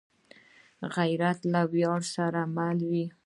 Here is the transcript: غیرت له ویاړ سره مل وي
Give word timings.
غیرت 0.95 1.39
له 1.53 1.61
ویاړ 1.71 2.01
سره 2.15 2.41
مل 2.55 2.77
وي 2.89 3.05